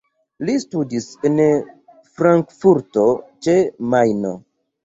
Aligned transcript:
Li 0.47 0.53
studis 0.63 1.05
en 1.29 1.35
Frankfurto 2.21 3.07
ĉe 3.49 3.57
Majno. 3.93 4.35